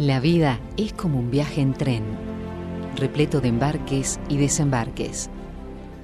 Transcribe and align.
La 0.00 0.18
vida 0.18 0.58
es 0.78 0.94
como 0.94 1.18
un 1.18 1.30
viaje 1.30 1.60
en 1.60 1.74
tren, 1.74 2.02
repleto 2.96 3.42
de 3.42 3.48
embarques 3.48 4.18
y 4.30 4.38
desembarques, 4.38 5.28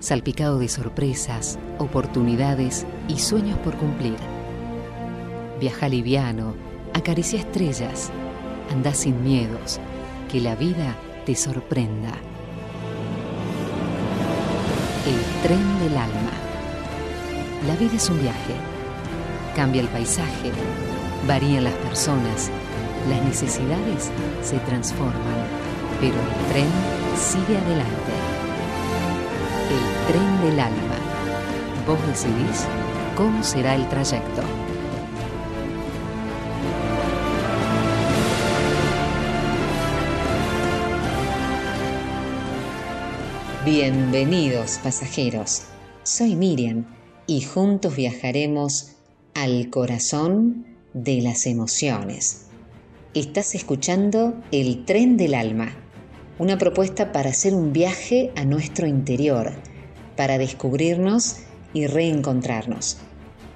salpicado 0.00 0.58
de 0.58 0.68
sorpresas, 0.68 1.58
oportunidades 1.78 2.84
y 3.09 3.18
sueños 3.18 3.59
por 3.60 3.74
cumplir. 3.77 4.18
Viaja 5.60 5.88
liviano, 5.88 6.52
acaricia 6.92 7.40
estrellas, 7.40 8.10
anda 8.70 8.92
sin 8.92 9.24
miedos, 9.24 9.80
que 10.30 10.42
la 10.42 10.56
vida 10.56 10.94
te 11.24 11.34
sorprenda. 11.34 12.12
El 15.06 15.42
tren 15.42 15.78
del 15.78 15.97
alma. 15.97 16.33
La 17.66 17.77
vida 17.77 17.94
es 17.94 18.10
un 18.10 18.20
viaje. 18.20 18.56
Cambia 19.55 19.80
el 19.80 19.88
paisaje, 19.88 20.52
varían 21.27 21.64
las 21.64 21.74
personas, 21.77 22.50
las 23.09 23.24
necesidades 23.24 24.10
se 24.42 24.59
transforman, 24.60 25.47
pero 26.01 26.14
el 26.14 26.52
tren 26.52 26.69
sigue 27.16 27.56
adelante. 27.56 28.12
El 29.70 30.12
tren 30.12 30.42
del 30.42 30.60
alma. 30.60 30.97
Vos 31.87 31.98
decidís 32.09 32.66
cómo 33.16 33.42
será 33.42 33.74
el 33.77 33.88
trayecto. 33.88 34.42
Bienvenidos 43.64 44.78
pasajeros. 44.83 45.62
Soy 46.02 46.36
Miriam 46.36 46.86
y 47.27 47.42
juntos 47.42 47.97
viajaremos 47.97 48.92
al 49.34 49.70
corazón 49.70 50.67
de 50.95 51.20
las 51.20 51.47
emociones. 51.47 52.45
Estás 53.17 53.55
escuchando 53.55 54.34
El 54.53 54.84
tren 54.84 55.17
del 55.17 55.33
alma, 55.33 55.75
una 56.39 56.59
propuesta 56.59 57.12
para 57.12 57.31
hacer 57.31 57.55
un 57.55 57.73
viaje 57.73 58.31
a 58.36 58.45
nuestro 58.45 58.86
interior, 58.86 59.55
para 60.17 60.36
descubrirnos 60.36 61.36
y 61.73 61.86
reencontrarnos. 61.86 62.98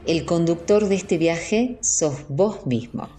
El 0.07 0.25
conductor 0.25 0.89
de 0.89 0.95
este 0.95 1.19
viaje 1.19 1.77
sos 1.83 2.25
vos 2.31 2.65
mismo. 2.65 3.11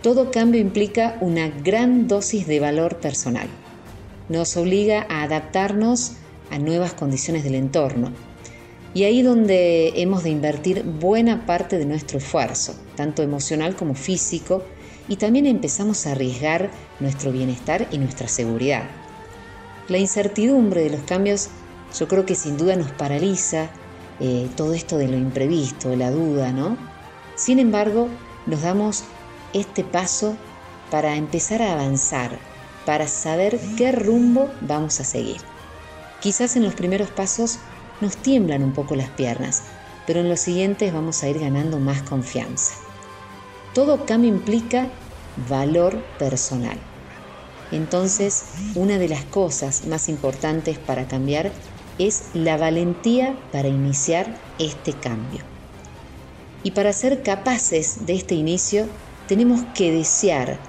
Todo 0.02 0.32
cambio 0.32 0.60
implica 0.60 1.16
una 1.22 1.50
gran 1.50 2.08
dosis 2.08 2.48
de 2.48 2.60
valor 2.60 2.98
personal. 2.98 3.48
Nos 4.30 4.58
obliga 4.58 5.06
a 5.08 5.22
adaptarnos 5.22 6.14
a 6.50 6.58
nuevas 6.58 6.94
condiciones 6.94 7.44
del 7.44 7.54
entorno. 7.54 8.12
Y 8.96 9.04
ahí 9.04 9.22
donde 9.22 10.02
hemos 10.02 10.24
de 10.24 10.32
invertir 10.32 10.84
buena 10.84 11.46
parte 11.46 11.78
de 11.78 11.86
nuestro 11.86 12.18
esfuerzo, 12.18 12.74
tanto 12.96 13.22
emocional 13.22 13.76
como 13.76 13.94
físico, 13.94 14.64
y 15.08 15.18
también 15.18 15.46
empezamos 15.46 16.08
a 16.08 16.14
arriesgar 16.14 16.72
nuestro 17.00 17.32
bienestar 17.32 17.88
y 17.92 18.00
nuestra 18.00 18.28
seguridad. 18.28 18.84
La 19.88 20.00
incertidumbre 20.00 20.82
de 20.82 20.90
los 20.90 21.02
cambios 21.02 21.50
yo 21.98 22.08
creo 22.08 22.26
que 22.26 22.36
sin 22.36 22.58
duda 22.58 22.76
nos 22.76 22.92
paraliza 22.92 23.70
eh, 24.20 24.48
todo 24.56 24.74
esto 24.74 24.98
de 24.98 25.08
lo 25.08 25.18
imprevisto, 25.18 25.96
la 25.96 26.10
duda, 26.10 26.52
¿no? 26.52 26.76
Sin 27.36 27.60
embargo, 27.60 28.08
nos 28.48 28.62
damos 28.62 29.04
este 29.54 29.84
paso 29.84 30.36
para 30.90 31.16
empezar 31.16 31.62
a 31.62 31.74
avanzar, 31.74 32.38
para 32.86 33.08
saber 33.08 33.60
qué 33.78 33.92
rumbo 33.92 34.50
vamos 34.62 35.00
a 35.00 35.04
seguir. 35.04 35.42
Quizás 36.20 36.56
en 36.56 36.64
los 36.64 36.76
primeros 36.76 37.10
pasos 37.10 37.60
nos 38.02 38.18
tiemblan 38.18 38.64
un 38.64 38.74
poco 38.74 38.96
las 38.96 39.10
piernas, 39.10 39.64
pero 40.06 40.20
en 40.20 40.30
los 40.30 40.40
siguientes 40.40 40.94
vamos 40.94 41.24
a 41.24 41.30
ir 41.30 41.40
ganando 41.40 41.80
más 41.80 42.02
confianza. 42.04 42.76
Todo 43.74 44.06
cambio 44.06 44.30
implica 44.30 44.88
valor 45.50 46.04
personal. 46.20 46.78
Entonces, 47.72 48.44
una 48.76 48.98
de 48.98 49.08
las 49.08 49.24
cosas 49.24 49.86
más 49.86 50.10
importantes 50.10 50.78
para 50.78 51.08
cambiar 51.08 51.52
es 51.98 52.26
la 52.34 52.58
valentía 52.58 53.38
para 53.52 53.70
iniciar 53.70 54.36
este 54.60 54.94
cambio. 54.94 55.42
Y 56.64 56.72
para 56.72 56.94
ser 56.94 57.24
capaces 57.24 58.06
de 58.06 58.14
este 58.14 58.36
inicio, 58.36 58.88
tenemos 59.32 59.62
que 59.74 59.94
desear, 59.94 60.60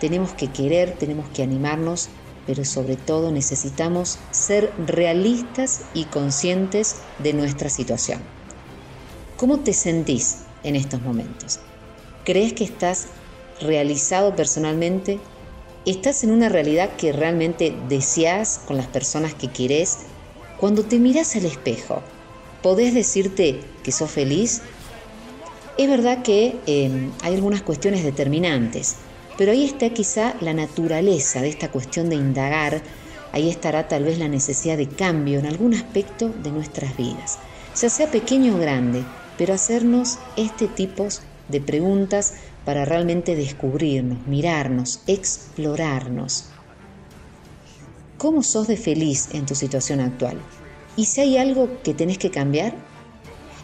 tenemos 0.00 0.32
que 0.32 0.50
querer, 0.50 0.96
tenemos 0.98 1.28
que 1.28 1.42
animarnos, 1.42 2.08
pero 2.46 2.64
sobre 2.64 2.96
todo 2.96 3.30
necesitamos 3.30 4.20
ser 4.30 4.72
realistas 4.78 5.82
y 5.92 6.06
conscientes 6.06 7.02
de 7.18 7.34
nuestra 7.34 7.68
situación. 7.68 8.22
¿Cómo 9.36 9.58
te 9.58 9.74
sentís 9.74 10.44
en 10.62 10.76
estos 10.76 11.02
momentos? 11.02 11.60
¿Crees 12.24 12.54
que 12.54 12.64
estás 12.64 13.08
realizado 13.60 14.34
personalmente? 14.34 15.20
¿Estás 15.84 16.24
en 16.24 16.30
una 16.30 16.48
realidad 16.48 16.96
que 16.96 17.12
realmente 17.12 17.76
deseas 17.86 18.60
con 18.66 18.78
las 18.78 18.86
personas 18.86 19.34
que 19.34 19.48
querés? 19.48 19.98
Cuando 20.58 20.84
te 20.84 20.98
miras 20.98 21.36
al 21.36 21.44
espejo, 21.44 22.02
¿podés 22.62 22.94
decirte 22.94 23.60
que 23.82 23.92
sos 23.92 24.10
feliz? 24.10 24.62
Es 25.78 25.88
verdad 25.88 26.24
que 26.24 26.64
em, 26.66 27.12
hay 27.22 27.36
algunas 27.36 27.62
cuestiones 27.62 28.02
determinantes, 28.02 28.96
pero 29.36 29.52
ahí 29.52 29.64
está 29.64 29.90
quizá 29.90 30.34
la 30.40 30.52
naturaleza 30.52 31.40
de 31.40 31.50
esta 31.50 31.70
cuestión 31.70 32.10
de 32.10 32.16
indagar, 32.16 32.82
ahí 33.30 33.48
estará 33.48 33.86
tal 33.86 34.02
vez 34.02 34.18
la 34.18 34.26
necesidad 34.26 34.76
de 34.76 34.88
cambio 34.88 35.38
en 35.38 35.46
algún 35.46 35.74
aspecto 35.74 36.30
de 36.30 36.50
nuestras 36.50 36.96
vidas, 36.96 37.38
ya 37.76 37.88
sea 37.88 38.10
pequeño 38.10 38.56
o 38.56 38.58
grande, 38.58 39.04
pero 39.36 39.54
hacernos 39.54 40.18
este 40.34 40.66
tipo 40.66 41.06
de 41.46 41.60
preguntas 41.60 42.34
para 42.64 42.84
realmente 42.84 43.36
descubrirnos, 43.36 44.26
mirarnos, 44.26 45.04
explorarnos. 45.06 46.50
¿Cómo 48.16 48.42
sos 48.42 48.66
de 48.66 48.76
feliz 48.76 49.28
en 49.32 49.46
tu 49.46 49.54
situación 49.54 50.00
actual? 50.00 50.38
¿Y 50.96 51.04
si 51.04 51.20
hay 51.20 51.36
algo 51.36 51.82
que 51.84 51.94
tenés 51.94 52.18
que 52.18 52.32
cambiar? 52.32 52.87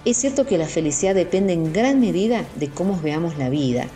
Es 0.05 0.19
cierto 0.19 0.45
que 0.45 0.59
la 0.59 0.69
felicidad 0.69 1.15
depende 1.15 1.55
en 1.55 1.73
gran 1.73 1.99
medida 1.99 2.47
de 2.57 2.69
cómo 2.69 3.01
veamos 3.01 3.39
la 3.39 3.49
vida, 3.49 3.87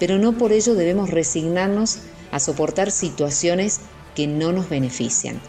pero 0.00 0.18
no 0.18 0.36
por 0.36 0.52
ello 0.52 0.74
debemos 0.74 1.10
resignarnos 1.10 1.98
a 2.32 2.40
soportar 2.40 2.90
situaciones 2.90 3.80
que 4.16 4.26
no 4.26 4.50
nos 4.50 4.68
benefician. 4.68 5.40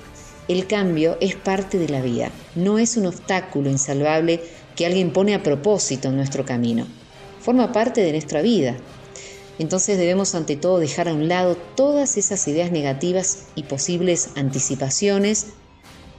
El 0.47 0.67
cambio 0.67 1.17
es 1.21 1.35
parte 1.35 1.79
de 1.79 1.89
la 1.89 2.01
vida, 2.01 2.29
no 2.53 2.77
es 2.77 2.97
un 2.97 3.07
obstáculo 3.07 3.67
insalvable 3.71 4.41
que 4.75 4.85
alguien 4.85 5.11
pone 5.11 5.33
a 5.33 5.41
propósito 5.41 6.09
en 6.09 6.17
nuestro 6.17 6.45
camino. 6.45 6.85
Forma 7.41 7.71
parte 7.71 8.01
de 8.01 8.11
nuestra 8.11 8.43
vida. 8.43 8.77
Entonces 9.57 9.97
debemos 9.97 10.35
ante 10.35 10.55
todo 10.55 10.77
dejar 10.77 11.07
a 11.07 11.13
un 11.15 11.27
lado 11.27 11.57
todas 11.75 12.17
esas 12.17 12.47
ideas 12.47 12.71
negativas 12.71 13.45
y 13.55 13.63
posibles 13.63 14.29
anticipaciones, 14.35 15.47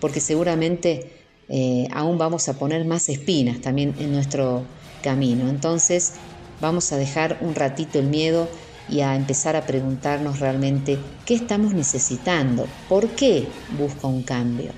porque 0.01 0.21
seguramente 0.21 1.16
eh, 1.49 1.87
aún 1.93 2.19
vamos 2.19 2.49
a 2.49 2.59
poner 2.59 2.85
más 2.85 3.09
espinas 3.09 3.61
también 3.61 3.95
en 3.99 4.13
nuestro 4.13 4.67
camino. 5.03 5.49
Entonces 5.49 6.15
vamos 6.61 6.93
a 6.93 6.97
dejar 6.97 7.39
un 7.41 7.55
ratito 7.55 7.99
el 7.99 8.07
miedo 8.07 8.49
y 8.89 9.01
a 9.01 9.17
empezar 9.17 9.57
a 9.57 9.67
preguntarnos 9.67 10.41
realmente 10.41 10.99
qué 11.25 11.35
estamos 11.35 11.75
necesitando, 11.75 12.67
por 12.89 13.15
qué 13.15 13.49
busco 13.69 14.09
un 14.09 14.23
cambio. 14.23 14.73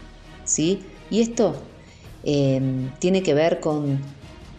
¿Sí? 0.45 0.81
Y 1.11 1.21
esto 1.21 1.55
em, 2.25 2.91
tiene 2.99 3.23
que 3.23 3.35
ver 3.35 3.61
con 3.61 4.01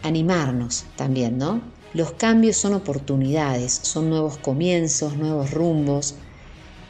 animarnos 0.02 0.84
también, 0.96 1.36
¿no? 1.38 1.60
Los 1.92 2.12
cambios 2.12 2.56
son 2.56 2.74
oportunidades, 2.74 3.80
son 3.82 4.10
nuevos 4.10 4.38
comienzos, 4.38 5.16
nuevos 5.16 5.50
rumbos. 5.50 6.14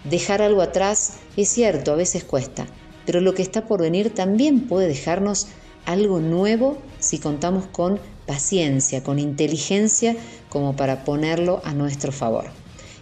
Dejar 0.05 0.43
algo 0.43 0.61
atrás 0.61 1.15
es 1.37 1.49
cierto, 1.49 1.93
a 1.93 1.97
veces 1.97 2.25
cuesta, 2.25 2.67
pero 3.07 3.21
lo 3.21 3.35
que 3.35 3.43
está 3.43 3.67
por 3.67 3.81
venir 3.81 4.15
también 4.15 4.63
puede 4.69 4.89
dejarnos 4.89 5.49
algo 5.87 6.21
nuevo 6.21 6.79
si 6.99 7.19
contamos 7.19 7.67
con 7.67 7.99
paciencia, 8.27 9.03
con 9.03 9.19
inteligencia 9.19 10.17
como 10.49 10.77
para 10.77 11.05
ponerlo 11.05 11.63
a 11.65 11.73
nuestro 11.73 12.13
favor. 12.13 12.47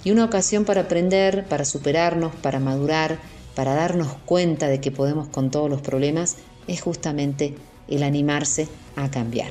Y 0.05 0.11
una 0.11 0.25
ocasión 0.25 0.65
para 0.65 0.83
aprender, 0.83 1.47
para 1.49 1.65
superarnos, 1.65 2.35
para 2.37 2.61
madurar, 2.61 3.19
para 3.55 3.75
darnos 3.75 4.15
cuenta 4.25 4.69
de 4.69 4.81
que 4.81 4.91
podemos 4.91 5.29
con 5.29 5.51
todos 5.51 5.69
los 5.69 5.81
problemas 5.81 6.37
es 6.67 6.81
justamente 6.81 7.55
el 7.89 8.03
animarse 8.03 8.69
a 8.97 9.11
cambiar. 9.11 9.51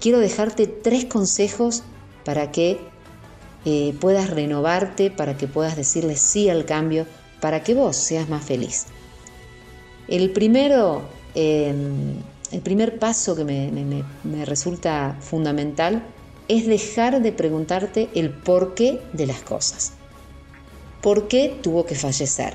Quiero 0.00 0.18
dejarte 0.18 0.66
tres 0.66 1.04
consejos 1.04 1.82
para 2.24 2.50
que 2.50 2.78
eh, 3.64 3.94
puedas 4.00 4.30
renovarte, 4.30 5.10
para 5.10 5.36
que 5.36 5.46
puedas 5.46 5.76
decirle 5.76 6.16
sí 6.16 6.48
al 6.48 6.64
cambio, 6.64 7.06
para 7.40 7.62
que 7.62 7.74
vos 7.74 7.96
seas 7.96 8.28
más 8.28 8.44
feliz. 8.44 8.86
El 10.08 10.30
primero, 10.30 11.02
em, 11.34 12.16
el 12.52 12.60
primer 12.60 12.98
paso 12.98 13.34
que 13.34 13.44
me 13.44 14.44
resulta 14.44 15.16
fundamental 15.20 16.02
es 16.48 16.66
dejar 16.66 17.22
de 17.22 17.32
preguntarte 17.32 18.10
el 18.14 18.30
porqué 18.30 19.00
de 19.12 19.26
las 19.26 19.40
cosas. 19.40 19.92
¿Por 21.00 21.28
qué 21.28 21.58
tuvo 21.62 21.86
que 21.86 21.94
fallecer? 21.94 22.54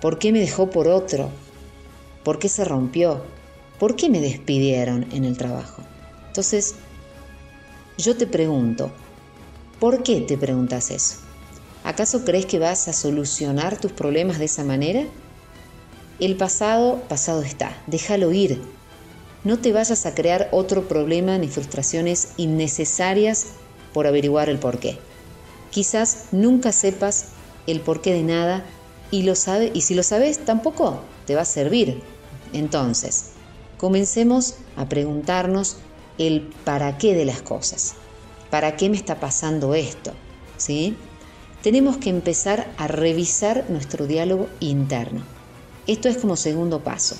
¿Por 0.00 0.18
qué 0.18 0.32
me 0.32 0.40
dejó 0.40 0.70
por 0.70 0.88
otro? 0.88 1.30
¿Por 2.22 2.38
qué 2.38 2.48
se 2.48 2.64
rompió? 2.64 3.22
¿Por 3.78 3.96
qué 3.96 4.08
me 4.10 4.20
despidieron 4.20 5.06
en 5.12 5.24
el 5.24 5.36
trabajo? 5.36 5.82
Entonces, 6.28 6.74
yo 7.98 8.16
te 8.16 8.26
pregunto, 8.26 8.90
¿por 9.80 10.02
qué 10.02 10.20
te 10.20 10.38
preguntas 10.38 10.90
eso? 10.90 11.16
¿Acaso 11.84 12.24
crees 12.24 12.46
que 12.46 12.58
vas 12.58 12.88
a 12.88 12.92
solucionar 12.92 13.78
tus 13.78 13.92
problemas 13.92 14.38
de 14.38 14.46
esa 14.46 14.64
manera? 14.64 15.04
El 16.20 16.36
pasado, 16.36 17.02
pasado 17.08 17.42
está, 17.42 17.76
déjalo 17.88 18.32
ir. 18.32 18.62
No 19.42 19.58
te 19.58 19.72
vayas 19.72 20.06
a 20.06 20.14
crear 20.14 20.48
otro 20.52 20.86
problema 20.86 21.36
ni 21.38 21.48
frustraciones 21.48 22.34
innecesarias 22.36 23.46
por 23.92 24.06
averiguar 24.06 24.48
el 24.48 24.58
porqué. 24.58 24.96
Quizás 25.70 26.26
nunca 26.30 26.70
sepas 26.70 27.30
el 27.66 27.80
porqué 27.80 28.12
de 28.12 28.22
nada 28.22 28.64
y 29.10 29.24
lo 29.24 29.34
sabe 29.34 29.72
y 29.74 29.80
si 29.80 29.94
lo 29.94 30.04
sabes 30.04 30.44
tampoco 30.44 31.00
te 31.26 31.34
va 31.34 31.42
a 31.42 31.46
servir. 31.46 32.00
Entonces, 32.52 33.30
comencemos 33.76 34.54
a 34.76 34.88
preguntarnos 34.88 35.78
el 36.16 36.42
para 36.64 36.96
qué 36.96 37.14
de 37.14 37.24
las 37.24 37.42
cosas. 37.42 37.94
¿Para 38.50 38.76
qué 38.76 38.88
me 38.88 38.96
está 38.96 39.18
pasando 39.18 39.74
esto? 39.74 40.12
¿Sí? 40.58 40.96
Tenemos 41.60 41.96
que 41.96 42.10
empezar 42.10 42.72
a 42.76 42.86
revisar 42.86 43.64
nuestro 43.68 44.06
diálogo 44.06 44.48
interno. 44.60 45.33
Esto 45.86 46.08
es 46.08 46.16
como 46.18 46.36
segundo 46.36 46.82
paso. 46.82 47.16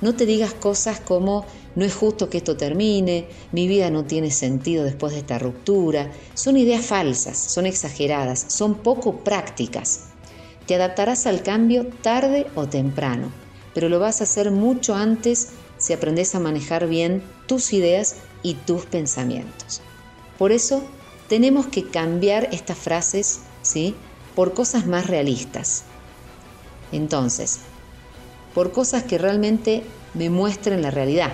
No 0.00 0.14
te 0.14 0.26
digas 0.26 0.52
cosas 0.54 1.00
como 1.00 1.46
no 1.74 1.84
es 1.84 1.94
justo 1.94 2.30
que 2.30 2.38
esto 2.38 2.56
termine, 2.56 3.28
mi 3.52 3.68
vida 3.68 3.90
no 3.90 4.04
tiene 4.04 4.30
sentido 4.30 4.84
después 4.84 5.12
de 5.12 5.20
esta 5.20 5.38
ruptura. 5.38 6.10
Son 6.34 6.56
ideas 6.56 6.84
falsas, 6.84 7.36
son 7.36 7.66
exageradas, 7.66 8.46
son 8.48 8.76
poco 8.76 9.18
prácticas. 9.18 10.06
Te 10.66 10.74
adaptarás 10.74 11.26
al 11.26 11.42
cambio 11.42 11.86
tarde 12.02 12.46
o 12.54 12.66
temprano, 12.66 13.30
pero 13.74 13.88
lo 13.88 13.98
vas 13.98 14.20
a 14.20 14.24
hacer 14.24 14.50
mucho 14.50 14.94
antes 14.94 15.48
si 15.78 15.92
aprendes 15.92 16.34
a 16.34 16.40
manejar 16.40 16.88
bien 16.88 17.22
tus 17.46 17.72
ideas 17.72 18.16
y 18.42 18.54
tus 18.54 18.86
pensamientos. 18.86 19.82
Por 20.38 20.52
eso 20.52 20.82
tenemos 21.28 21.66
que 21.66 21.88
cambiar 21.88 22.48
estas 22.52 22.78
frases, 22.78 23.40
¿sí? 23.62 23.94
Por 24.34 24.54
cosas 24.54 24.86
más 24.86 25.06
realistas. 25.06 25.84
Entonces, 26.92 27.60
por 28.56 28.72
cosas 28.72 29.02
que 29.02 29.18
realmente 29.18 29.82
me 30.14 30.30
muestren 30.30 30.80
la 30.80 30.90
realidad, 30.90 31.30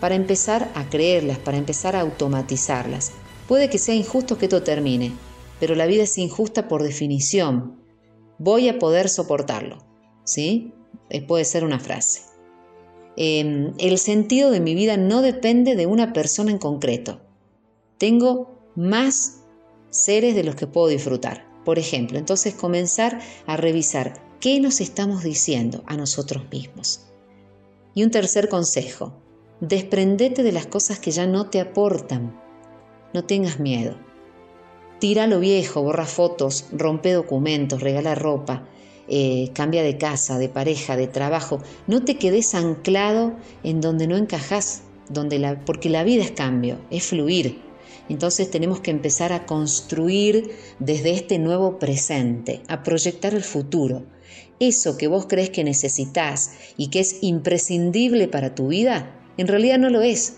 para 0.00 0.14
empezar 0.14 0.72
a 0.74 0.88
creerlas, 0.88 1.38
para 1.38 1.58
empezar 1.58 1.94
a 1.94 2.00
automatizarlas. 2.00 3.12
Puede 3.46 3.68
que 3.68 3.76
sea 3.76 3.94
injusto 3.94 4.38
que 4.38 4.46
esto 4.46 4.62
termine, 4.62 5.12
pero 5.60 5.74
la 5.74 5.84
vida 5.84 6.04
es 6.04 6.16
injusta 6.16 6.68
por 6.68 6.82
definición. 6.82 7.82
Voy 8.38 8.70
a 8.70 8.78
poder 8.78 9.10
soportarlo. 9.10 9.84
¿Sí? 10.24 10.72
Eh, 11.10 11.20
puede 11.20 11.44
ser 11.44 11.64
una 11.64 11.78
frase. 11.78 12.22
Em, 13.18 13.74
el 13.76 13.98
sentido 13.98 14.50
de 14.50 14.60
mi 14.60 14.74
vida 14.74 14.96
no 14.96 15.20
depende 15.20 15.76
de 15.76 15.84
una 15.84 16.14
persona 16.14 16.50
en 16.50 16.58
concreto. 16.58 17.20
Tengo 17.98 18.70
más 18.74 19.42
seres 19.90 20.34
de 20.34 20.44
los 20.44 20.54
que 20.54 20.66
puedo 20.66 20.88
disfrutar. 20.88 21.46
Por 21.66 21.78
ejemplo, 21.78 22.18
entonces 22.18 22.54
comenzar 22.54 23.20
a 23.46 23.58
revisar 23.58 24.29
qué 24.40 24.60
nos 24.60 24.80
estamos 24.80 25.22
diciendo 25.22 25.82
a 25.86 25.96
nosotros 25.96 26.44
mismos. 26.50 27.06
Y 27.94 28.04
un 28.04 28.10
tercer 28.10 28.48
consejo, 28.48 29.14
Desprendete 29.60 30.42
de 30.42 30.52
las 30.52 30.64
cosas 30.64 30.98
que 30.98 31.10
ya 31.10 31.26
no 31.26 31.50
te 31.50 31.60
aportan. 31.60 32.34
No 33.12 33.24
tengas 33.24 33.60
miedo. 33.60 33.94
Tira 34.98 35.26
lo 35.26 35.38
viejo, 35.38 35.82
borra 35.82 36.06
fotos, 36.06 36.64
rompe 36.72 37.12
documentos, 37.12 37.82
regala 37.82 38.14
ropa, 38.14 38.66
eh, 39.06 39.50
cambia 39.52 39.82
de 39.82 39.98
casa, 39.98 40.38
de 40.38 40.48
pareja, 40.48 40.96
de 40.96 41.08
trabajo. 41.08 41.60
No 41.86 42.02
te 42.02 42.16
quedes 42.16 42.54
anclado 42.54 43.34
en 43.62 43.82
donde 43.82 44.06
no 44.06 44.16
encajas, 44.16 44.84
donde 45.10 45.38
la, 45.38 45.62
porque 45.66 45.90
la 45.90 46.04
vida 46.04 46.22
es 46.22 46.30
cambio, 46.30 46.78
es 46.90 47.04
fluir. 47.04 47.60
Entonces 48.08 48.50
tenemos 48.50 48.80
que 48.80 48.90
empezar 48.90 49.34
a 49.34 49.44
construir 49.44 50.52
desde 50.78 51.10
este 51.10 51.38
nuevo 51.38 51.78
presente, 51.78 52.62
a 52.66 52.82
proyectar 52.82 53.34
el 53.34 53.44
futuro. 53.44 54.06
Eso 54.60 54.98
que 54.98 55.08
vos 55.08 55.24
crees 55.26 55.48
que 55.48 55.64
necesitas 55.64 56.50
y 56.76 56.88
que 56.88 57.00
es 57.00 57.22
imprescindible 57.22 58.28
para 58.28 58.54
tu 58.54 58.68
vida, 58.68 59.10
en 59.38 59.48
realidad 59.48 59.78
no 59.78 59.88
lo 59.88 60.02
es, 60.02 60.34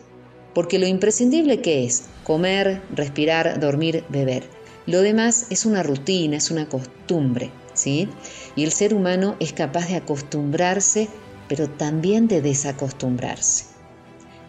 porque 0.55 0.79
lo 0.79 0.87
imprescindible 0.87 1.61
que 1.61 1.85
es 1.85 2.05
comer, 2.23 2.83
respirar, 2.95 3.59
dormir, 3.59 4.05
beber. 4.11 4.45
Lo 4.87 5.01
demás 5.01 5.47
es 5.51 5.67
una 5.67 5.83
rutina, 5.83 6.37
es 6.37 6.53
una 6.53 6.69
costumbre, 6.69 7.51
¿sí? 7.75 8.09
Y 8.55 8.63
el 8.63 8.71
ser 8.71 8.95
humano 8.95 9.35
es 9.41 9.53
capaz 9.53 9.89
de 9.89 9.97
acostumbrarse, 9.97 11.09
pero 11.49 11.69
también 11.69 12.29
de 12.29 12.43
desacostumbrarse, 12.43 13.65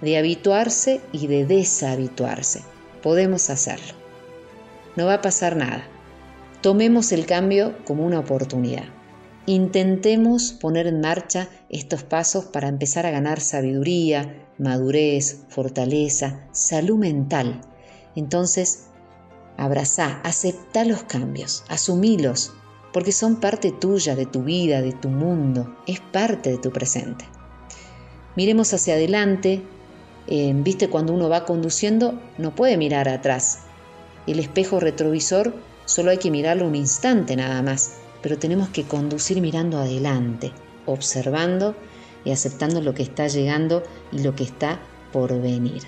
de 0.01 0.19
habituarse 0.19 1.01
y 1.11 1.25
de 1.25 1.47
deshabituarse. 1.47 2.61
Podemos 3.01 3.49
hacerlo. 3.49 3.93
No 4.95 5.07
va 5.07 5.15
a 5.15 5.21
pasar 5.23 5.55
nada. 5.55 5.87
Tomemos 6.61 7.11
el 7.11 7.25
cambio 7.25 7.75
como 7.85 8.05
una 8.05 8.19
oportunidad. 8.19 8.85
Intentemos 9.45 10.53
poner 10.53 10.87
en 10.87 11.01
marcha 11.01 11.49
estos 11.67 12.03
pasos 12.03 12.45
para 12.45 12.69
empezar 12.69 13.05
a 13.05 13.11
ganar 13.11 13.41
sabiduría, 13.41 14.47
madurez, 14.57 15.43
fortaleza, 15.49 16.47
salud 16.53 16.97
mental. 16.97 17.59
Entonces, 18.15 18.85
abrazá, 19.57 20.21
acepta 20.23 20.85
los 20.85 21.03
cambios, 21.03 21.65
asumílos, 21.67 22.53
porque 22.93 23.11
son 23.11 23.41
parte 23.41 23.71
tuya, 23.71 24.15
de 24.15 24.25
tu 24.25 24.43
vida, 24.43 24.81
de 24.81 24.93
tu 24.93 25.09
mundo, 25.09 25.75
es 25.87 25.99
parte 25.99 26.49
de 26.49 26.57
tu 26.57 26.71
presente. 26.71 27.25
Miremos 28.37 28.73
hacia 28.73 28.93
adelante, 28.93 29.61
eh, 30.27 30.53
viste 30.55 30.89
cuando 30.89 31.11
uno 31.11 31.27
va 31.27 31.43
conduciendo, 31.43 32.17
no 32.37 32.55
puede 32.55 32.77
mirar 32.77 33.09
atrás. 33.09 33.63
El 34.25 34.39
espejo 34.39 34.79
retrovisor 34.79 35.53
solo 35.83 36.11
hay 36.11 36.17
que 36.17 36.31
mirarlo 36.31 36.65
un 36.65 36.75
instante 36.75 37.35
nada 37.35 37.61
más 37.61 37.97
pero 38.23 38.39
tenemos 38.39 38.69
que 38.69 38.85
conducir 38.85 39.41
mirando 39.41 39.77
adelante, 39.77 40.51
observando 40.87 41.75
y 42.25 42.31
aceptando 42.31 42.81
lo 42.81 42.95
que 42.95 43.03
está 43.03 43.27
llegando 43.27 43.83
y 44.11 44.23
lo 44.23 44.33
que 44.33 44.45
está 44.45 44.79
por 45.11 45.39
venir. 45.39 45.83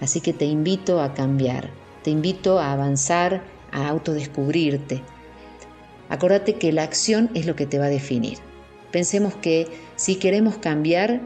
Así 0.00 0.20
que 0.20 0.34
te 0.34 0.44
invito 0.44 1.00
a 1.00 1.14
cambiar, 1.14 1.70
te 2.04 2.10
invito 2.10 2.60
a 2.60 2.72
avanzar, 2.72 3.42
a 3.72 3.88
autodescubrirte. 3.88 5.02
Acordate 6.10 6.54
que 6.56 6.72
la 6.72 6.82
acción 6.82 7.30
es 7.34 7.46
lo 7.46 7.56
que 7.56 7.66
te 7.66 7.78
va 7.78 7.86
a 7.86 7.88
definir. 7.88 8.38
Pensemos 8.90 9.34
que 9.34 9.66
si 9.96 10.16
queremos 10.16 10.58
cambiar, 10.58 11.22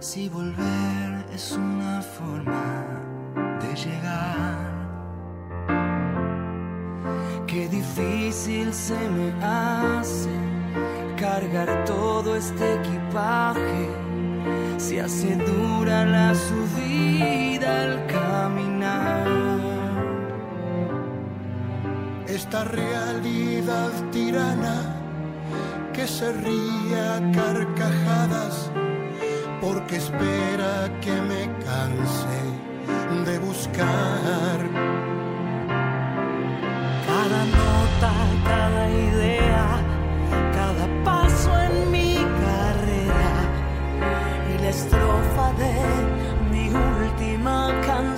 si 0.00 0.30
volver 0.30 1.26
es 1.34 1.52
una 1.52 2.00
forma 2.00 2.86
de 3.60 3.74
llegar. 3.84 4.56
Qué 7.46 7.68
difícil 7.68 8.72
se 8.72 8.98
me 9.10 9.30
hace 9.44 10.57
cargar 11.20 11.84
todo 11.84 12.36
este 12.36 12.74
equipaje. 12.74 13.88
Se 14.76 15.00
hace 15.00 15.36
dura 15.36 16.04
la 16.04 16.34
subida 16.34 17.82
al 17.82 18.06
caminar. 18.06 19.26
Esta 22.26 22.64
realidad 22.64 23.90
tirana 24.12 24.94
que 25.92 26.06
se 26.06 26.32
ríe 26.32 27.00
a 27.00 27.32
carcajadas 27.32 28.70
porque 29.60 29.96
espera 29.96 30.88
que 31.00 31.12
me 31.30 31.42
canse 31.64 32.38
de 33.26 33.38
buscar. 33.38 34.58
Cada 37.06 37.44
nota, 37.58 38.12
cada 38.44 38.90
idea, 38.90 39.27
estrofa 44.68 45.52
de 45.54 45.74
mi 46.50 46.68
última 46.68 47.72
canción. 47.86 48.17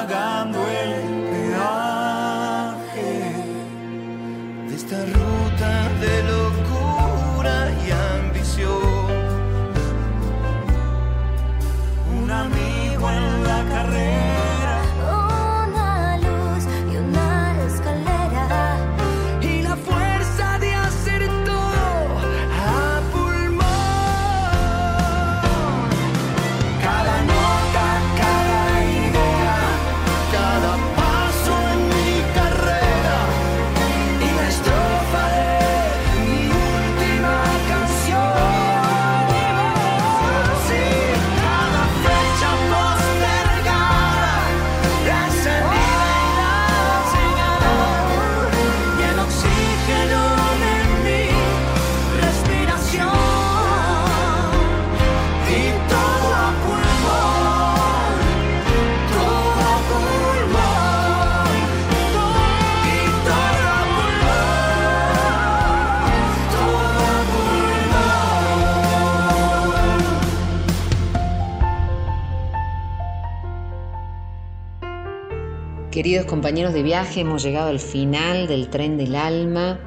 Queridos 76.01 76.25
compañeros 76.25 76.73
de 76.73 76.81
viaje, 76.81 77.21
hemos 77.21 77.43
llegado 77.43 77.69
al 77.69 77.79
final 77.79 78.47
del 78.47 78.71
tren 78.71 78.97
del 78.97 79.15
alma. 79.15 79.79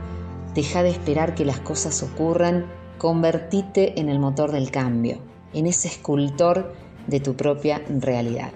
Deja 0.54 0.84
de 0.84 0.90
esperar 0.90 1.34
que 1.34 1.44
las 1.44 1.58
cosas 1.58 2.04
ocurran, 2.04 2.66
convertite 2.98 3.98
en 3.98 4.08
el 4.08 4.20
motor 4.20 4.52
del 4.52 4.70
cambio, 4.70 5.18
en 5.52 5.66
ese 5.66 5.88
escultor 5.88 6.72
de 7.08 7.18
tu 7.18 7.34
propia 7.34 7.82
realidad. 7.88 8.52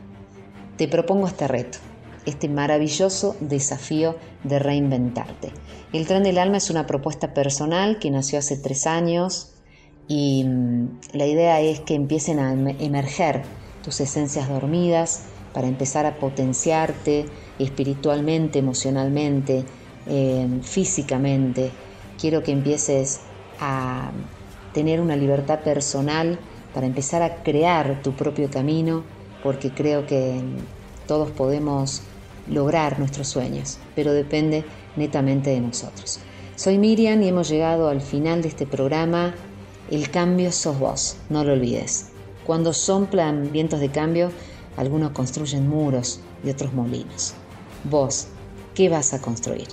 Te 0.77 0.87
propongo 0.87 1.27
este 1.27 1.49
reto, 1.49 1.79
este 2.27 2.49
maravilloso 2.49 3.35
desafío 3.41 4.15
de 4.45 4.61
reinventarte. 4.61 5.51
El 5.93 6.07
tren 6.07 6.23
del 6.23 6.39
alma 6.39 6.59
es 6.59 6.71
una 6.71 6.87
propuesta 6.87 7.35
personal 7.35 7.99
que 7.99 8.13
nació 8.13 8.39
hace 8.39 8.57
tres 8.57 8.87
años 8.87 9.55
y 10.07 10.45
mm, 10.45 11.01
la 11.13 11.27
idea 11.27 11.61
es 11.61 11.81
que 11.81 11.97
empiecen 11.97 12.39
a 12.39 12.53
em- 12.53 12.77
emerger 12.79 13.43
tus 13.83 14.01
esencias 14.01 14.49
dormidas 14.49 15.25
para 15.59 15.67
empezar 15.67 16.07
a 16.07 16.15
potenciarte 16.15 17.27
espiritualmente, 17.59 18.61
emocionalmente, 18.61 19.65
eh, 20.07 20.47
físicamente. 20.63 21.73
Quiero 22.17 22.45
que 22.45 22.53
empieces 22.53 23.23
a 23.59 24.13
tener 24.73 25.01
una 25.01 25.17
libertad 25.17 25.59
personal 25.65 26.39
para 26.73 26.87
empezar 26.87 27.23
a 27.23 27.43
crear 27.43 28.03
tu 28.05 28.13
propio 28.13 28.49
camino, 28.49 29.03
porque 29.43 29.73
creo 29.73 30.07
que 30.07 30.41
todos 31.09 31.33
podemos 31.33 32.03
lograr 32.49 33.01
nuestros 33.01 33.27
sueños, 33.27 33.79
pero 33.97 34.13
depende 34.13 34.65
netamente 34.95 35.51
de 35.51 35.61
nosotros. 35.61 36.21
Soy 36.55 36.79
Miriam 36.79 37.21
y 37.21 37.31
hemos 37.31 37.49
llegado 37.49 37.89
al 37.89 38.01
final 38.01 38.43
de 38.43 38.49
este 38.49 38.65
programa. 38.65 39.35
El 39.91 40.09
cambio 40.11 40.53
sos 40.53 40.79
vos, 40.79 41.17
no 41.29 41.43
lo 41.43 41.55
olvides. 41.55 42.11
Cuando 42.47 42.73
soplan 42.73 43.51
vientos 43.51 43.81
de 43.81 43.89
cambio, 43.89 44.31
algunos 44.79 45.11
construyen 45.11 45.69
muros 45.69 46.21
y 46.45 46.51
otros 46.51 46.73
molinos. 46.73 47.35
Vos, 47.83 48.29
¿qué 48.75 48.89
vas 48.89 49.13
a 49.13 49.21
construir? 49.21 49.67